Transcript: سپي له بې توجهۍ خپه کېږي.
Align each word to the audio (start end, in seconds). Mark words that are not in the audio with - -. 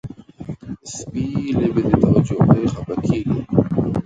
سپي 0.93 1.25
له 1.59 1.67
بې 1.73 1.83
توجهۍ 2.01 2.63
خپه 2.73 2.95
کېږي. 3.05 3.41